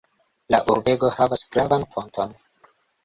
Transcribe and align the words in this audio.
La 0.53 0.59
urbego 0.75 1.11
havas 1.17 1.43
gravan 1.57 1.89
ponton. 1.93 2.35